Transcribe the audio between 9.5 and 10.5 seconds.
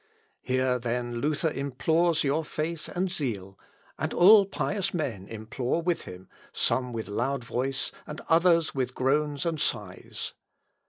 sighs.